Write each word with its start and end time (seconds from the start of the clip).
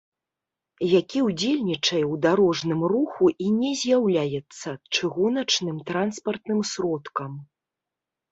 Які 0.99 1.19
ўдзельнічае 1.25 1.99
ў 2.05 2.17
дарожным 2.25 2.79
руху 2.93 3.25
і 3.47 3.51
не 3.59 3.71
з'яўляецца 3.81 4.69
чыгуначным 4.95 5.77
транспартным 5.93 6.59
сродкам 6.73 7.31